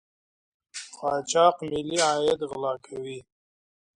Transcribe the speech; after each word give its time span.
قاچاق 0.99 1.57
ملي 1.71 1.97
عاید 2.07 2.39
غلا 2.49 2.73
کوي. 2.85 3.19